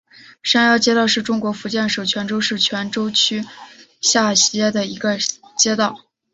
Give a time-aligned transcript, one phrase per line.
[0.41, 3.45] 山腰街道是中国福建省泉州市泉港区
[4.01, 5.19] 下辖的一个
[5.55, 5.99] 街道。